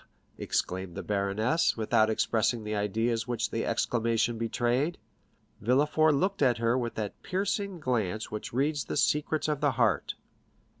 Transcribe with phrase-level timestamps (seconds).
[0.39, 4.97] exclaimed the baroness, without expressing the ideas which the exclamation betrayed.
[5.61, 10.15] Villefort looked at her with that piercing glance which reads the secrets of the heart.